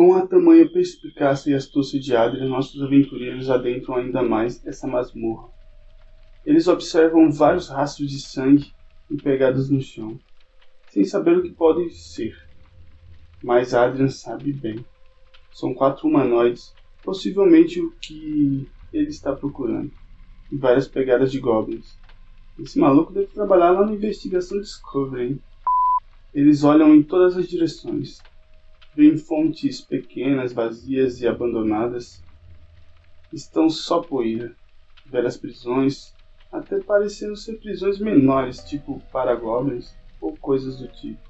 Com 0.00 0.14
a 0.14 0.26
tamanha 0.26 0.66
perspicácia 0.66 1.50
e 1.50 1.54
astúcia 1.54 2.00
de 2.00 2.16
Adrian, 2.16 2.48
nossos 2.48 2.82
aventureiros 2.82 3.50
adentram 3.50 3.96
ainda 3.96 4.22
mais 4.22 4.66
essa 4.66 4.86
masmorra. 4.86 5.50
Eles 6.42 6.66
observam 6.68 7.30
vários 7.30 7.68
rastros 7.68 8.10
de 8.10 8.18
sangue 8.18 8.64
e 9.10 9.18
pegadas 9.18 9.68
no 9.68 9.78
chão, 9.78 10.18
sem 10.88 11.04
saber 11.04 11.36
o 11.36 11.42
que 11.42 11.50
podem 11.50 11.90
ser. 11.90 12.34
Mas 13.44 13.74
Adrian 13.74 14.08
sabe 14.08 14.54
bem. 14.54 14.82
São 15.52 15.74
quatro 15.74 16.08
humanoides, 16.08 16.74
possivelmente 17.04 17.78
o 17.78 17.90
que 18.00 18.66
ele 18.94 19.10
está 19.10 19.36
procurando, 19.36 19.92
e 20.50 20.56
várias 20.56 20.88
pegadas 20.88 21.30
de 21.30 21.38
goblins. 21.40 21.98
Esse 22.58 22.78
maluco 22.78 23.12
deve 23.12 23.26
trabalhar 23.26 23.72
lá 23.72 23.84
na 23.84 23.92
investigação 23.92 24.58
Discovery, 24.58 25.32
hein? 25.32 25.42
Eles 26.32 26.64
olham 26.64 26.94
em 26.94 27.02
todas 27.02 27.36
as 27.36 27.46
direções. 27.46 28.16
Vêm 28.94 29.16
fontes 29.16 29.80
pequenas, 29.80 30.52
vazias 30.52 31.20
e 31.20 31.28
abandonadas. 31.28 32.22
Estão 33.32 33.70
só 33.70 34.00
poeira. 34.00 34.54
Velhas 35.06 35.36
prisões, 35.36 36.14
até 36.52 36.80
parecendo 36.80 37.36
ser 37.36 37.58
prisões 37.58 37.98
menores, 37.98 38.58
tipo 38.64 39.00
paragoblins 39.12 39.94
ou 40.20 40.36
coisas 40.36 40.78
do 40.78 40.88
tipo. 40.88 41.20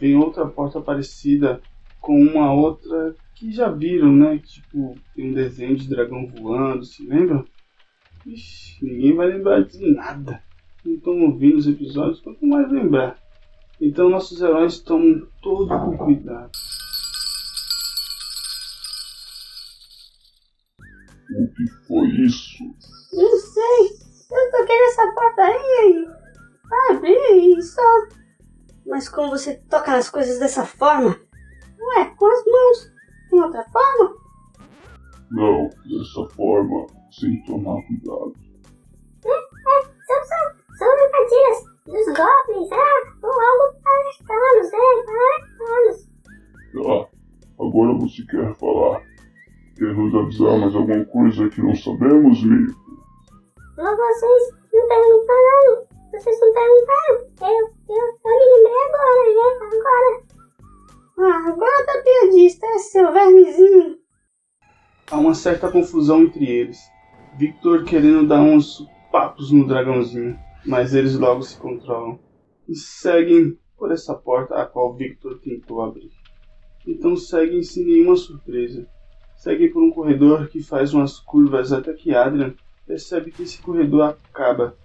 Vem 0.00 0.16
outra 0.16 0.46
porta 0.46 0.80
parecida 0.80 1.60
com 2.00 2.20
uma 2.20 2.52
outra 2.52 3.14
que 3.34 3.52
já 3.52 3.70
viram, 3.70 4.12
né? 4.12 4.38
Tipo, 4.38 4.96
tem 5.14 5.30
um 5.30 5.34
desenho 5.34 5.76
de 5.76 5.88
dragão 5.88 6.26
voando, 6.26 6.84
se 6.84 7.06
lembram? 7.06 7.44
Ixi, 8.26 8.84
ninguém 8.84 9.14
vai 9.14 9.28
lembrar 9.28 9.64
de 9.64 9.90
nada. 9.92 10.42
Não 10.84 10.94
estão 10.94 11.20
ouvindo 11.22 11.56
os 11.56 11.68
episódios, 11.68 12.20
quanto 12.20 12.44
mais 12.46 12.70
lembrar. 12.70 13.16
Então 13.80 14.08
nossos 14.08 14.40
heróis 14.40 14.80
tomam 14.80 15.26
todo 15.40 15.72
o 15.72 15.98
cuidado. 15.98 16.50
O 21.34 21.48
que 21.54 21.66
foi 21.86 22.08
isso? 22.08 22.64
Não 23.12 23.38
sei. 23.38 24.02
Eu 24.30 24.50
toquei 24.50 24.80
nessa 24.80 25.12
porta 25.12 25.42
aí 25.42 26.06
e 26.06 26.94
abri 26.94 27.58
e 27.58 27.62
só. 27.62 27.82
Mas 28.86 29.08
como 29.08 29.30
você 29.30 29.54
toca 29.70 29.92
nas 29.92 30.10
coisas 30.10 30.38
dessa 30.38 30.64
forma? 30.64 31.18
Ué, 31.80 32.04
com 32.16 32.26
as 32.26 32.44
mãos. 32.44 32.92
Tem 33.30 33.40
outra 33.40 33.64
forma? 33.64 34.16
Não, 35.30 35.70
dessa 35.86 36.34
forma, 36.34 36.86
sem 37.10 37.42
tomar 37.44 37.80
cuidado. 37.86 38.34
É, 39.24 39.30
é, 39.30 39.82
são, 40.06 40.24
são, 40.24 40.76
são 40.76 40.88
armadilhas 40.90 41.72
dos 41.86 42.06
goblins, 42.06 42.72
ah, 42.72 43.12
ou 43.22 43.30
algo 43.30 43.76
arcanos, 43.86 44.72
é, 44.72 44.76
arcanos. 45.40 46.08
Ah, 46.76 47.08
agora 47.58 47.94
você 47.94 48.22
quer 48.26 48.54
falar. 48.56 49.11
Quer 49.76 49.94
nos 49.94 50.14
avisar 50.14 50.58
mais 50.58 50.74
alguma 50.74 51.04
coisa 51.06 51.48
que 51.48 51.62
não 51.62 51.74
sabemos, 51.74 52.42
Mico? 52.44 52.82
Mas 53.76 53.96
vocês 53.96 54.54
não 54.72 54.88
perguntaram, 54.88 55.86
vocês 56.12 56.40
não 56.40 56.52
perguntaram. 56.52 57.32
Eu, 57.40 57.70
eu, 57.88 58.06
eu 58.24 58.38
me 58.38 58.46
lembrei 58.54 58.82
agora, 58.84 59.22
né, 59.34 59.76
agora. 59.78 60.32
Ah, 61.18 61.48
agora 61.48 61.86
tá 61.86 62.02
piadista, 62.02 62.66
é 62.66 62.78
seu 62.78 63.12
vermezinho. 63.12 63.98
Há 65.10 65.16
uma 65.18 65.34
certa 65.34 65.70
confusão 65.70 66.22
entre 66.22 66.48
eles. 66.48 66.78
Victor 67.38 67.84
querendo 67.84 68.26
dar 68.26 68.40
uns 68.40 68.86
papos 69.10 69.50
no 69.50 69.66
dragãozinho, 69.66 70.38
mas 70.66 70.94
eles 70.94 71.18
logo 71.18 71.42
se 71.42 71.58
controlam 71.58 72.18
e 72.68 72.76
seguem 72.76 73.58
por 73.76 73.90
essa 73.90 74.14
porta 74.14 74.54
a 74.56 74.66
qual 74.66 74.94
Victor 74.94 75.40
tentou 75.40 75.82
abrir. 75.82 76.10
Então 76.86 77.16
seguem 77.16 77.62
sem 77.62 77.84
nenhuma 77.84 78.16
surpresa. 78.16 78.86
Seguem 79.42 79.72
por 79.72 79.82
um 79.82 79.90
corredor 79.90 80.46
que 80.46 80.62
faz 80.62 80.94
umas 80.94 81.18
curvas 81.18 81.72
até 81.72 81.92
que 81.92 82.14
Adrian 82.14 82.54
percebe 82.86 83.32
que 83.32 83.42
esse 83.42 83.60
corredor 83.60 84.16
acaba 84.30 84.76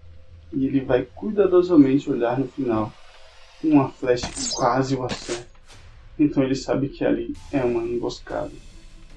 e 0.52 0.66
ele 0.66 0.82
vai 0.82 1.04
cuidadosamente 1.04 2.10
olhar 2.10 2.40
no 2.40 2.48
final. 2.48 2.92
Uma 3.64 3.90
flecha 3.90 4.26
quase 4.56 4.96
o 4.96 5.04
acerta. 5.04 5.46
Então 6.18 6.42
ele 6.42 6.56
sabe 6.56 6.90
que 6.90 7.06
ali 7.06 7.36
é 7.52 7.64
uma 7.64 7.84
emboscada. 7.84 8.52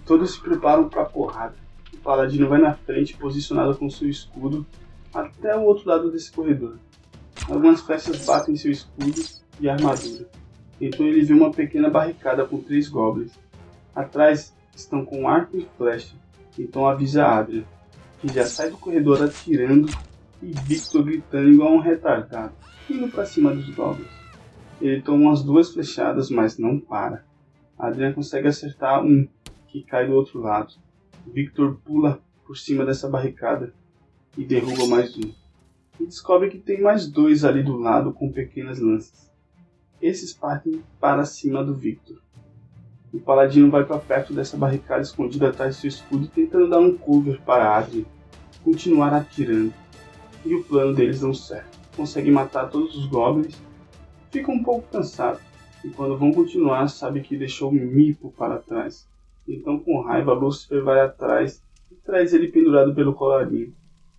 Todos 0.05 0.35
se 0.35 0.41
preparam 0.43 0.91
para 0.91 1.01
a 1.01 1.07
porrada. 1.07 1.57
O 1.95 1.97
paladino 1.97 2.47
vai 2.47 2.61
na 2.61 2.75
frente, 2.75 3.17
posicionado 3.17 3.75
com 3.79 3.89
seu 3.89 4.11
escudo, 4.11 4.67
até 5.15 5.57
o 5.57 5.63
outro 5.63 5.89
lado 5.89 6.11
desse 6.11 6.31
corredor. 6.31 6.77
Algumas 7.49 7.81
flechas 7.81 8.27
batem 8.27 8.53
em 8.53 8.59
seu 8.59 8.73
escudo 8.73 9.25
e 9.59 9.71
armadura. 9.71 10.29
Então 10.79 11.07
ele 11.07 11.23
vê 11.23 11.33
uma 11.33 11.51
pequena 11.51 11.89
barricada 11.89 12.45
com 12.45 12.61
três 12.61 12.91
goblins. 12.91 13.33
Atrás 13.97 14.53
estão 14.81 15.05
com 15.05 15.29
arco 15.29 15.57
e 15.57 15.67
flecha. 15.77 16.15
Então 16.59 16.87
avisa 16.87 17.27
Adria, 17.27 17.65
que 18.21 18.29
já 18.33 18.45
sai 18.47 18.71
do 18.71 18.77
corredor 18.77 19.23
atirando 19.23 19.89
e 20.43 20.53
Victor 20.67 21.05
gritando 21.05 21.51
igual 21.51 21.73
um 21.73 21.81
retardado, 21.81 22.53
indo 22.89 23.09
para 23.09 23.27
cima 23.27 23.55
dos 23.55 23.69
goblins. 23.71 24.09
Ele 24.81 25.03
toma 25.03 25.29
umas 25.29 25.43
duas 25.43 25.73
flechadas, 25.73 26.31
mas 26.31 26.59
não 26.59 26.81
para. 26.81 27.25
Adrian 27.79 28.13
consegue 28.13 28.49
acertar 28.49 29.05
um, 29.05 29.29
que 29.69 29.83
cai 29.83 30.07
do 30.07 30.15
outro 30.15 30.41
lado. 30.41 30.75
Victor 31.27 31.79
pula 31.85 32.21
por 32.47 32.57
cima 32.57 32.85
dessa 32.85 33.09
barricada 33.09 33.73
e 34.37 34.45
derruba 34.45 34.87
mais 34.87 35.17
um. 35.17 35.33
E 35.99 36.07
descobre 36.07 36.49
que 36.49 36.59
tem 36.59 36.81
mais 36.81 37.07
dois 37.07 37.45
ali 37.45 37.63
do 37.63 37.77
lado 37.77 38.13
com 38.13 38.33
pequenas 38.33 38.81
lanças. 38.81 39.31
Esses 40.01 40.33
partem 40.33 40.83
para 40.99 41.27
cima 41.27 41.63
do 41.63 41.75
Victor. 41.75 42.19
O 43.13 43.19
paladino 43.19 43.71
vai 43.71 43.85
para 43.85 43.99
perto 43.99 44.33
dessa 44.33 44.57
barricada 44.57 45.03
escondida 45.03 45.49
atrás 45.49 45.75
de 45.75 45.81
seu 45.81 45.89
escudo, 45.89 46.29
tentando 46.29 46.69
dar 46.69 46.79
um 46.79 46.97
cover 46.97 47.41
para 47.43 47.77
Adrian 47.77 48.05
continuar 48.63 49.13
atirando. 49.13 49.73
E 50.45 50.55
o 50.55 50.65
plano 50.65 50.95
deles 50.95 51.23
não 51.23 51.35
certo. 51.35 51.79
Consegue 51.97 52.31
matar 52.31 52.71
todos 52.71 52.97
os 52.97 53.07
goblins 53.07 53.59
fica 54.31 54.51
um 54.51 54.63
pouco 54.63 54.89
cansado 54.89 55.41
e 55.85 55.89
quando 55.89 56.17
vão 56.17 56.33
continuar 56.33 56.89
sabe 56.89 57.21
que 57.21 57.37
deixou 57.37 57.73
Mipo 57.73 58.33
para 58.33 58.59
trás. 58.59 59.09
Então 59.47 59.79
com 59.79 60.01
raiva 60.01 60.33
Lucifer 60.33 60.83
vai 60.83 61.01
atrás 61.01 61.63
e 61.91 61.97
traz 61.97 62.33
ele 62.33 62.49
pendurado 62.49 62.95
pelo 62.95 63.15
colarinho 63.15 63.75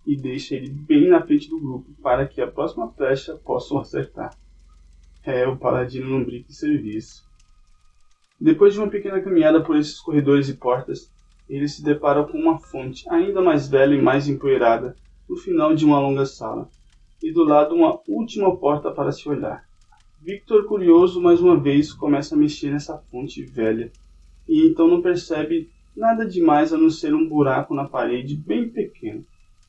e 0.06 0.16
deixa 0.16 0.54
ele 0.54 0.68
bem 0.68 1.08
na 1.08 1.22
frente 1.22 1.48
do 1.48 1.58
grupo 1.58 1.90
para 2.02 2.26
que 2.26 2.40
a 2.40 2.50
próxima 2.50 2.92
flecha 2.92 3.36
possam 3.36 3.78
acertar. 3.78 4.36
É, 5.24 5.46
o 5.46 5.56
paladino 5.56 6.10
não 6.10 6.24
brinca 6.24 6.50
em 6.50 6.54
serviço. 6.54 7.24
Depois 8.42 8.74
de 8.74 8.80
uma 8.80 8.90
pequena 8.90 9.20
caminhada 9.20 9.62
por 9.62 9.76
esses 9.76 10.00
corredores 10.00 10.48
e 10.48 10.54
portas, 10.54 11.08
ele 11.48 11.68
se 11.68 11.80
depara 11.80 12.24
com 12.24 12.36
uma 12.36 12.58
fonte 12.58 13.08
ainda 13.08 13.40
mais 13.40 13.68
velha 13.68 13.94
e 13.94 14.02
mais 14.02 14.26
empoeirada 14.26 14.96
no 15.28 15.36
final 15.36 15.72
de 15.76 15.84
uma 15.84 16.00
longa 16.00 16.26
sala, 16.26 16.68
e 17.22 17.32
do 17.32 17.44
lado 17.44 17.72
uma 17.72 18.00
última 18.08 18.56
porta 18.56 18.90
para 18.90 19.12
se 19.12 19.28
olhar. 19.28 19.64
Victor, 20.20 20.64
curioso 20.64 21.20
mais 21.20 21.40
uma 21.40 21.56
vez, 21.56 21.92
começa 21.92 22.34
a 22.34 22.38
mexer 22.38 22.72
nessa 22.72 22.98
fonte 23.12 23.44
velha 23.44 23.92
e 24.48 24.66
então 24.66 24.88
não 24.88 25.00
percebe 25.00 25.70
nada 25.96 26.26
demais 26.26 26.72
a 26.72 26.76
não 26.76 26.90
ser 26.90 27.14
um 27.14 27.28
buraco 27.28 27.72
na 27.72 27.88
parede 27.88 28.34
bem 28.34 28.68
pequeno. 28.68 29.24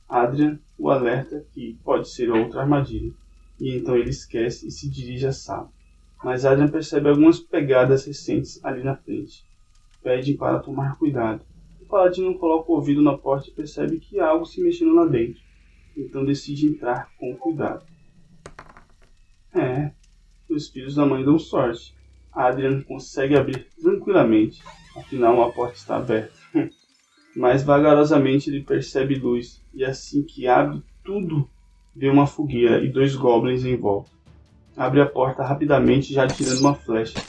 Adrian 0.10 0.58
o 0.80 0.90
alerta 0.90 1.46
que 1.54 1.78
pode 1.84 2.10
ser 2.10 2.32
outra 2.32 2.62
armadilha 2.62 3.12
e 3.62 3.78
então 3.78 3.96
ele 3.96 4.10
esquece 4.10 4.68
e 4.68 4.72
se 4.72 4.90
dirige 4.90 5.28
à 5.28 5.32
sala. 5.32 5.70
Mas 6.24 6.46
Adrian 6.46 6.70
percebe 6.70 7.10
algumas 7.10 7.40
pegadas 7.40 8.06
recentes 8.06 8.64
ali 8.64 8.82
na 8.84 8.96
frente. 8.96 9.46
Pede 10.02 10.34
para 10.36 10.60
tomar 10.60 10.98
cuidado. 10.98 11.46
O 11.82 11.86
paladino 11.86 12.38
coloca 12.40 12.72
o 12.72 12.76
ouvido 12.76 13.02
na 13.02 13.18
porta 13.18 13.50
e 13.50 13.54
percebe 13.54 14.00
que 14.00 14.20
há 14.20 14.30
algo 14.30 14.46
se 14.46 14.62
mexendo 14.62 14.96
lá 14.96 15.06
dentro. 15.06 15.42
Então 15.96 16.24
decide 16.24 16.68
entrar 16.68 17.12
com 17.18 17.36
cuidado. 17.36 17.86
É, 19.54 19.92
os 20.50 20.70
filhos 20.70 20.96
da 20.96 21.06
mãe 21.06 21.24
dão 21.24 21.38
sorte. 21.38 21.96
Adrian 22.32 22.82
consegue 22.82 23.36
abrir 23.36 23.68
tranquilamente, 23.80 24.64
afinal 24.98 25.36
uma 25.36 25.52
porta 25.52 25.76
está 25.76 25.98
aberta. 25.98 26.34
Mas 27.36 27.64
vagarosamente 27.64 28.50
ele 28.50 28.64
percebe 28.64 29.16
luz, 29.16 29.64
e 29.74 29.84
assim 29.84 30.24
que 30.24 30.48
abre 30.48 30.82
tudo, 31.04 31.48
vê 31.96 32.10
uma 32.10 32.26
fogueira 32.26 32.84
e 32.84 32.92
dois 32.92 33.16
goblins 33.16 33.66
em 33.66 33.76
volta. 33.76 34.10
Abre 34.76 35.02
a 35.02 35.06
porta 35.06 35.44
rapidamente, 35.44 36.14
já 36.14 36.28
tirando 36.28 36.60
uma 36.60 36.74
flecha. 36.74 37.20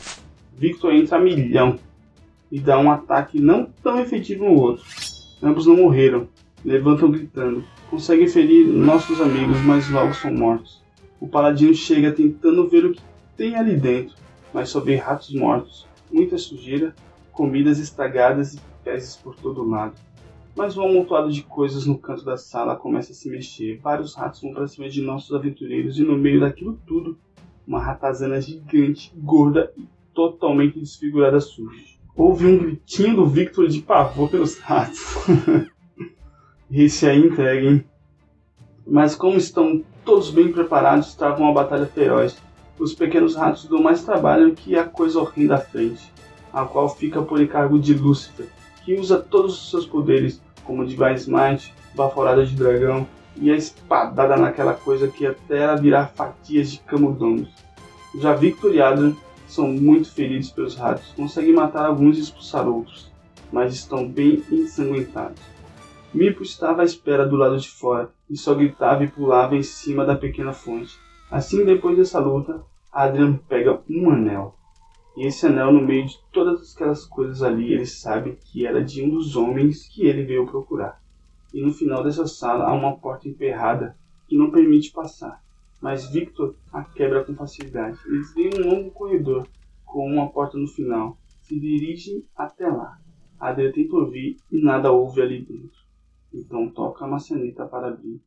Victor 0.56 0.94
entra 0.94 1.18
a 1.18 1.20
milhão 1.20 1.78
e 2.50 2.58
dá 2.58 2.78
um 2.78 2.90
ataque 2.90 3.40
não 3.40 3.66
tão 3.82 4.00
efetivo 4.00 4.44
no 4.44 4.60
outro. 4.60 4.84
Ambos 5.42 5.66
não 5.66 5.76
morreram, 5.76 6.28
levantam 6.64 7.10
gritando. 7.10 7.64
Conseguem 7.90 8.28
ferir 8.28 8.66
nossos 8.66 9.20
amigos, 9.20 9.58
mas 9.64 9.90
logo 9.90 10.14
são 10.14 10.32
mortos. 10.32 10.82
O 11.20 11.28
paladino 11.28 11.74
chega 11.74 12.12
tentando 12.12 12.68
ver 12.68 12.86
o 12.86 12.92
que 12.92 13.02
tem 13.36 13.56
ali 13.56 13.76
dentro, 13.76 14.16
mas 14.52 14.68
só 14.68 14.80
vê 14.80 14.96
ratos 14.96 15.34
mortos, 15.34 15.86
muita 16.10 16.38
sujeira, 16.38 16.94
comidas 17.32 17.78
estragadas 17.78 18.54
e 18.54 18.60
fezes 18.82 19.16
por 19.16 19.34
todo 19.34 19.68
lado. 19.68 19.94
Mas 20.56 20.76
um 20.76 20.84
amontoado 20.84 21.32
de 21.32 21.42
coisas 21.42 21.84
no 21.84 21.98
canto 21.98 22.24
da 22.24 22.36
sala 22.36 22.76
começa 22.76 23.10
a 23.10 23.14
se 23.14 23.28
mexer. 23.28 23.80
Vários 23.82 24.14
ratos 24.14 24.40
vão 24.40 24.52
para 24.52 24.68
cima 24.68 24.88
de 24.88 25.02
nossos 25.02 25.34
aventureiros 25.34 25.98
e 25.98 26.02
no 26.02 26.16
meio 26.16 26.40
daquilo 26.40 26.78
tudo, 26.86 27.18
uma 27.66 27.82
ratazana 27.82 28.40
gigante, 28.40 29.12
gorda 29.16 29.72
e 29.76 29.84
totalmente 30.14 30.78
desfigurada 30.78 31.40
surge. 31.40 31.98
houve 32.16 32.46
um 32.46 32.56
gritinho 32.56 33.16
do 33.16 33.26
Victor 33.26 33.66
de 33.66 33.82
pavor 33.82 34.30
pelos 34.30 34.58
ratos. 34.58 35.00
Esse 36.70 37.06
aí 37.06 37.26
entregue, 37.26 37.84
Mas 38.86 39.14
como 39.14 39.36
estão 39.36 39.82
todos 40.04 40.30
bem 40.30 40.52
preparados, 40.52 41.14
travam 41.14 41.46
uma 41.46 41.52
batalha 41.52 41.86
feroz. 41.86 42.36
Os 42.78 42.94
pequenos 42.94 43.34
ratos 43.34 43.66
dão 43.66 43.82
mais 43.82 44.04
trabalho 44.04 44.54
que 44.54 44.76
a 44.76 44.84
coisa 44.84 45.20
horrenda 45.20 45.56
à 45.56 45.58
frente, 45.58 46.12
a 46.52 46.64
qual 46.64 46.88
fica 46.88 47.22
por 47.22 47.40
encargo 47.40 47.78
de 47.78 47.94
Lúcifer, 47.94 48.48
que 48.84 48.94
usa 48.94 49.18
todos 49.18 49.54
os 49.54 49.70
seus 49.70 49.86
poderes, 49.86 50.40
como 50.64 50.86
Divine 50.86 51.14
Smite, 51.14 51.74
Baforada 51.94 52.44
de 52.44 52.54
Dragão 52.54 53.06
e 53.36 53.50
a 53.50 53.56
espadada 53.56 54.36
naquela 54.36 54.74
coisa 54.74 55.08
que 55.08 55.26
até 55.26 55.58
ela 55.58 55.76
virar 55.76 56.08
fatias 56.08 56.72
de 56.72 56.78
camundongos. 56.80 57.48
Já 58.18 58.32
Victor 58.32 58.74
e 58.74 58.80
Adrian 58.80 59.14
são 59.46 59.68
muito 59.68 60.10
feridos 60.10 60.50
pelos 60.50 60.76
ratos, 60.76 61.12
conseguem 61.16 61.52
matar 61.52 61.86
alguns 61.86 62.16
e 62.16 62.20
expulsar 62.20 62.68
outros, 62.68 63.10
mas 63.52 63.74
estão 63.74 64.08
bem 64.08 64.42
ensanguentados. 64.50 65.40
Mipo 66.12 66.42
estava 66.42 66.82
à 66.82 66.84
espera 66.84 67.26
do 67.26 67.36
lado 67.36 67.58
de 67.58 67.68
fora 67.68 68.10
e 68.30 68.36
só 68.36 68.54
gritava 68.54 69.02
e 69.02 69.08
pulava 69.08 69.56
em 69.56 69.62
cima 69.62 70.04
da 70.04 70.14
pequena 70.14 70.52
fonte. 70.52 70.96
Assim, 71.30 71.64
depois 71.64 71.96
dessa 71.96 72.20
luta, 72.20 72.62
Adrian 72.92 73.34
pega 73.48 73.80
um 73.90 74.10
anel. 74.10 74.54
E 75.16 75.26
esse 75.26 75.46
anel, 75.46 75.72
no 75.72 75.80
meio 75.80 76.06
de 76.06 76.18
todas 76.32 76.74
aquelas 76.74 77.04
coisas 77.04 77.42
ali, 77.42 77.72
ele 77.72 77.86
sabe 77.86 78.36
que 78.44 78.66
era 78.66 78.82
de 78.82 79.02
um 79.02 79.10
dos 79.10 79.36
homens 79.36 79.86
que 79.86 80.06
ele 80.06 80.24
veio 80.24 80.46
procurar. 80.46 81.00
E 81.52 81.62
no 81.62 81.72
final 81.72 82.02
dessa 82.02 82.26
sala 82.26 82.64
há 82.64 82.72
uma 82.72 82.96
porta 82.98 83.28
emperrada 83.28 83.96
que 84.26 84.36
não 84.36 84.50
permite 84.50 84.90
passar. 84.90 85.40
Mas 85.80 86.10
Victor 86.10 86.56
a 86.72 86.82
quebra 86.82 87.22
com 87.24 87.34
facilidade. 87.34 87.98
Eles 88.06 88.34
vêm 88.34 88.50
um 88.58 88.68
longo 88.68 88.90
corredor 88.90 89.46
com 89.84 90.04
uma 90.06 90.28
porta 90.30 90.58
no 90.58 90.66
final. 90.66 91.16
Se 91.42 91.60
dirigem 91.60 92.24
até 92.34 92.66
lá. 92.66 92.98
Adrian 93.38 93.70
tenta 93.70 93.94
ouvir 93.94 94.36
e 94.50 94.64
nada 94.64 94.90
ouve 94.90 95.20
ali 95.20 95.44
dentro. 95.44 95.84
Então 96.32 96.68
toca 96.70 97.04
a 97.04 97.08
maçaneta 97.08 97.66
para 97.66 97.88
abrir. 97.88 98.20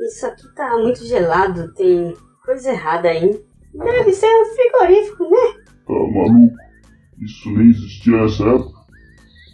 Isso 0.00 0.26
aqui 0.26 0.52
tá 0.54 0.76
muito 0.78 1.04
gelado, 1.04 1.72
tem 1.74 2.16
coisa 2.44 2.70
errada 2.70 3.08
aí. 3.08 3.44
Deve 3.74 4.12
ser 4.12 4.26
um 4.26 4.44
frigorífico, 4.46 5.24
né? 5.24 5.57
Tá 5.88 5.94
maluco? 5.94 6.54
Isso 7.18 7.50
nem 7.50 7.70
existia 7.70 8.12
nessa 8.12 8.44
época? 8.44 8.78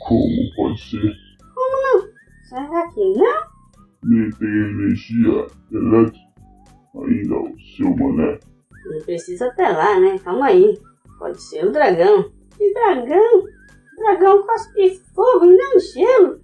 Como 0.00 0.54
pode 0.56 0.81
ser? 0.81 1.14
Como 1.54 1.82
não? 1.82 2.08
Será 2.42 2.88
que 2.92 3.00
não? 3.14 3.54
Nem 4.02 4.31
tem 4.31 4.48
energia 4.48 5.46
elétrica. 5.70 6.25
Ainda 6.96 7.36
o 7.36 7.54
seu 7.76 7.96
mané. 7.96 8.40
Não 8.84 9.00
precisa 9.04 9.46
apelar, 9.46 10.00
né? 10.00 10.19
Calma 10.19 10.46
aí. 10.46 10.76
Pode 11.20 11.40
ser 11.40 11.64
o 11.66 11.72
dragão. 11.72 12.31
Que 12.58 12.75
dragão? 12.75 13.44
Dragão 13.96 14.44
cospe 14.44 15.00
fogo 15.14 15.46
não 15.46 15.78
gelo. 15.78 16.40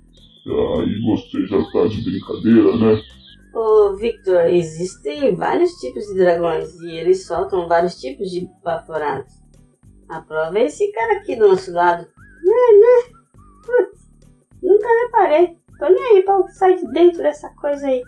Aí 0.46 1.00
você 1.02 1.46
já 1.46 1.58
tá 1.72 1.86
de 1.88 2.02
brincadeira, 2.02 2.76
né? 2.76 3.02
Ô, 3.52 3.96
Victor, 3.96 4.46
existem 4.46 5.34
vários 5.34 5.72
tipos 5.72 6.06
de 6.06 6.14
dragões 6.14 6.80
e 6.80 6.92
eles 6.92 7.26
soltam 7.26 7.66
vários 7.66 8.00
tipos 8.00 8.30
de 8.30 8.48
baforados. 8.62 9.40
A 10.10 10.20
prova 10.22 10.58
é 10.58 10.64
esse 10.64 10.90
cara 10.90 11.18
aqui 11.18 11.36
do 11.36 11.46
nosso 11.46 11.72
lado. 11.72 12.04
Né, 12.42 12.52
né? 12.80 13.14
Putz, 13.64 14.10
nunca 14.60 14.88
reparei. 15.04 15.56
Tô 15.78 15.88
nem 15.88 16.16
aí 16.16 16.22
pra 16.24 16.48
sair 16.48 16.76
de 16.78 16.92
dentro 16.92 17.22
dessa 17.22 17.48
coisa 17.50 17.86
aí. 17.86 18.02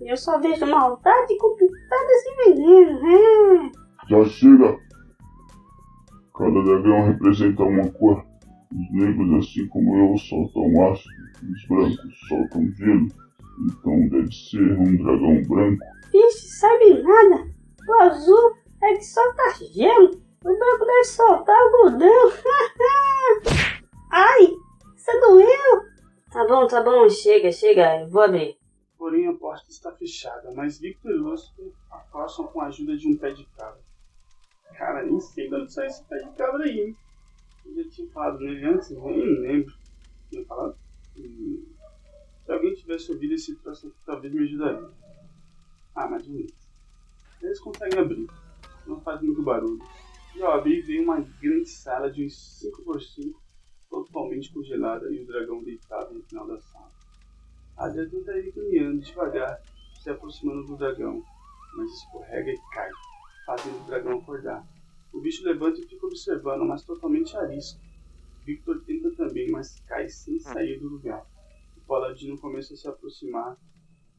Eu 0.00 0.16
só 0.16 0.38
vejo 0.38 0.64
maldade 0.66 1.36
com 1.38 1.56
pitadas 1.56 2.22
de 2.24 2.54
veneno. 2.54 3.00
É. 3.08 4.08
Já 4.08 4.24
chega! 4.24 4.78
Cada 6.38 6.62
dragão 6.62 7.06
representa 7.06 7.64
uma 7.64 7.90
cor. 7.90 8.24
Os 8.72 8.92
negros, 8.92 9.44
assim 9.44 9.66
como 9.66 9.96
eu, 9.96 10.16
soltam 10.18 10.92
ácido. 10.92 11.14
Os 11.42 11.66
brancos 11.66 12.20
soltam 12.28 12.72
gelo. 12.76 13.08
Então 13.66 14.08
deve 14.08 14.32
ser 14.32 14.78
um 14.78 14.96
dragão 14.96 15.42
branco. 15.42 15.84
Vixe, 16.12 16.48
sabe 16.56 17.02
nada. 17.02 17.48
O 17.88 17.92
azul 18.02 18.56
é 18.80 18.94
que 18.94 19.04
solta 19.04 19.42
gelo. 19.72 20.21
O 20.44 20.58
branco 20.58 20.84
deve 20.84 21.04
soltar 21.04 21.56
algodão. 21.56 22.32
Ai, 24.10 24.48
você 24.96 25.20
doeu? 25.20 25.92
Tá 26.32 26.46
bom, 26.46 26.66
tá 26.66 26.82
bom, 26.82 27.08
chega, 27.08 27.52
chega, 27.52 28.06
vou 28.08 28.22
abrir. 28.22 28.58
Porém 28.98 29.28
a 29.28 29.34
porta 29.34 29.70
está 29.70 29.92
fechada, 29.92 30.52
mas 30.54 30.80
Victor 30.80 31.12
e 31.12 31.14
Lúcifer 31.14 31.72
afastam 31.90 32.46
com 32.46 32.60
a 32.60 32.66
ajuda 32.66 32.96
de 32.96 33.08
um 33.08 33.16
pé 33.16 33.32
de 33.32 33.44
cabra. 33.56 33.80
Cara, 34.74 35.04
nem 35.04 35.20
sei 35.20 35.48
de 35.48 35.54
onde 35.54 35.72
sai 35.72 35.86
esse 35.86 36.02
pé 36.04 36.16
de 36.18 36.30
cabra 36.32 36.64
aí, 36.64 36.80
hein? 36.80 36.96
Eu 37.64 37.74
já 37.76 37.90
tinha 37.90 38.10
falado 38.10 38.38
nele 38.38 38.64
antes, 38.66 38.90
nem 38.90 39.40
lembro. 39.40 39.74
Tinha 40.30 40.44
falado? 40.44 40.76
Hum. 41.16 41.64
Se 42.44 42.52
alguém 42.52 42.74
tivesse 42.74 43.12
ouvido 43.12 43.34
esse 43.34 43.54
troço 43.56 43.86
aqui, 43.86 43.96
talvez 44.04 44.32
me 44.32 44.42
ajudaria. 44.42 44.90
Ah, 45.94 46.08
mas 46.08 46.26
um 46.26 46.44
Eles 47.40 47.60
conseguem 47.60 47.98
abrir. 47.98 48.26
Não 48.86 49.00
faz 49.00 49.20
muito 49.20 49.42
barulho. 49.42 49.80
E 50.34 50.42
ao 50.42 50.52
abrir 50.52 50.82
veio 50.82 51.02
uma 51.02 51.20
grande 51.20 51.68
sala 51.68 52.10
de 52.10 52.24
uns 52.24 52.60
5x5, 52.62 53.34
totalmente 53.88 54.52
congelada 54.52 55.10
e 55.12 55.22
o 55.22 55.26
dragão 55.26 55.62
deitado 55.62 56.14
no 56.14 56.22
final 56.22 56.46
da 56.46 56.58
sala. 56.58 56.90
Adria 57.76 58.08
tenta 58.08 58.38
ir 58.38 58.52
caminhando 58.52 59.00
devagar, 59.00 59.60
se 60.00 60.08
aproximando 60.08 60.66
do 60.66 60.76
dragão, 60.76 61.22
mas 61.74 61.90
escorrega 61.90 62.50
e 62.50 62.58
cai, 62.70 62.90
fazendo 63.44 63.82
o 63.82 63.86
dragão 63.86 64.18
acordar. 64.18 64.66
O 65.12 65.20
bicho 65.20 65.44
levanta 65.44 65.80
e 65.80 65.86
fica 65.86 66.06
observando, 66.06 66.64
mas 66.64 66.84
totalmente 66.84 67.36
arisco. 67.36 67.80
Victor 68.44 68.82
tenta 68.84 69.10
também, 69.14 69.50
mas 69.50 69.80
cai 69.86 70.08
sem 70.08 70.38
sair 70.38 70.80
do 70.80 70.88
lugar. 70.88 71.24
O 71.76 71.80
paladino 71.82 72.38
começa 72.38 72.74
a 72.74 72.76
se 72.76 72.88
aproximar. 72.88 73.56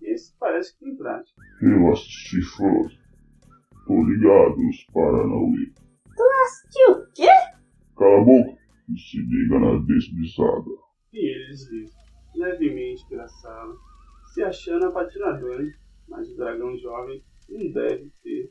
Esse 0.01 0.33
parece 0.37 0.73
que 0.73 0.85
tem 0.85 0.95
prática. 0.95 1.41
Relaxa, 1.59 2.05
chifroso. 2.07 2.97
Tô 3.85 4.03
ligado 4.03 4.57
nos 4.57 4.83
Paranauê. 4.93 5.82
E 8.93 8.99
se 8.99 9.17
liga 9.17 9.59
na 9.59 9.79
deslizada. 9.85 10.69
E 11.11 11.17
ele 11.17 11.47
desliza, 11.47 11.93
levemente 12.35 13.03
sala, 13.27 13.75
se 14.33 14.43
achando 14.43 14.85
a 14.85 14.91
patinadora, 14.91 15.63
mas 16.07 16.29
o 16.29 16.35
dragão 16.35 16.77
jovem 16.77 17.23
não 17.49 17.71
deve 17.71 18.11
ter 18.23 18.49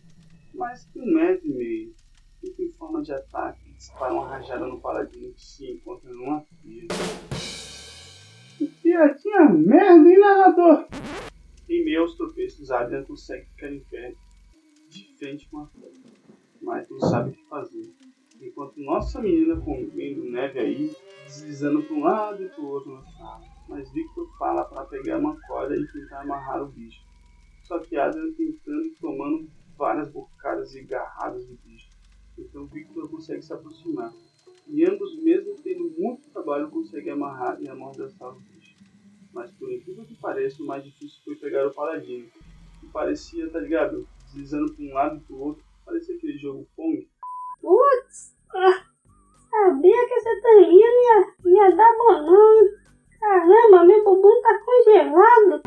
mais 0.55 0.85
que 0.87 1.01
um 1.01 1.15
metro 1.15 1.47
e 1.47 1.55
meio. 1.55 1.95
Fica 2.41 2.63
em 2.63 2.73
forma 2.73 3.03
de 3.03 3.13
ataque 3.13 3.71
e 3.71 3.75
dispara 3.75 4.13
uma 4.13 4.29
rajada 4.29 4.67
no 4.67 4.81
paladino 4.81 5.33
que 5.33 5.41
se 5.41 5.71
encontra 5.71 6.13
numa 6.13 6.43
fila. 6.61 6.89
Que 8.59 8.67
piadinha 8.67 9.49
merda, 9.49 10.11
hein, 10.11 10.19
narrador? 10.19 10.89
Em 11.69 11.85
meio 11.85 12.03
aos 12.03 12.17
tropeços, 12.17 12.71
Adrian 12.71 13.05
consegue 13.05 13.47
ficar 13.47 13.73
em 13.73 13.81
pé, 13.85 14.15
de 14.89 15.17
frente 15.19 15.49
com 15.49 15.61
a 15.61 15.67
fera, 15.69 15.93
mas 16.61 16.89
não 16.91 16.99
sabe 16.99 17.31
o 17.31 17.33
que 17.33 17.49
fazer. 17.49 17.72
Nossa 18.85 19.23
menina 19.23 19.61
comendo 19.61 20.25
neve 20.25 20.59
aí, 20.59 20.97
deslizando 21.25 21.85
para 21.85 21.95
um 21.95 22.03
lado 22.03 22.43
e 22.43 22.49
para 22.49 22.61
o 22.61 22.69
outro. 22.69 23.05
Mas 23.69 23.91
Victor 23.93 24.29
fala 24.37 24.65
para 24.65 24.85
pegar 24.87 25.19
uma 25.19 25.41
corda 25.43 25.77
e 25.77 25.87
tentar 25.87 26.23
amarrar 26.23 26.63
o 26.63 26.67
bicho. 26.67 27.01
Só 27.63 27.79
que 27.79 27.97
Adrian 27.97 28.33
tentando 28.33 28.85
e 28.87 28.91
tomando 29.01 29.49
várias 29.79 30.11
bocadas 30.11 30.75
e 30.75 30.81
agarradas 30.81 31.47
do 31.47 31.55
bicho. 31.65 31.89
Então 32.37 32.67
Victor 32.67 33.09
consegue 33.09 33.43
se 33.43 33.53
aproximar. 33.53 34.13
E 34.67 34.85
ambos, 34.85 35.15
mesmo 35.23 35.55
tendo 35.63 35.89
muito 35.97 36.29
trabalho, 36.31 36.69
conseguem 36.69 37.13
amarrar 37.13 37.63
e 37.63 37.69
amordaçar 37.69 38.31
o 38.31 38.41
bicho. 38.41 38.75
Mas 39.33 39.51
por 39.53 39.73
incrível 39.73 40.05
que 40.05 40.17
pareça, 40.17 40.61
o 40.61 40.67
mais 40.67 40.83
difícil 40.83 41.21
foi 41.25 41.37
pegar 41.37 41.69
o 41.69 41.73
paladino. 41.73 42.27
Que 42.81 42.87
parecia, 42.89 43.49
tá 43.49 43.61
ligado? 43.61 44.09
Deslizando 44.25 44.73
para 44.73 44.85
um 44.85 44.93
lado 44.93 45.17
e 45.19 45.21
para 45.21 45.37
o 45.37 45.41
outro. 45.41 45.65
Parecia 45.85 46.17
aquele 46.17 46.37
jogo 46.37 46.67
Pong. 46.77 47.09
Putz, 47.61 48.35
ah, 48.55 48.83
sabia 49.51 50.07
que 50.07 50.15
essa 50.15 50.41
tampinha 50.43 50.89
ia, 50.89 51.53
ia 51.53 51.77
dar 51.77 51.93
bom? 51.99 52.83
Caramba, 53.21 53.85
meu 53.85 54.05
bumbum 54.05 54.43
tá 54.43 54.59
congelado. 54.65 55.63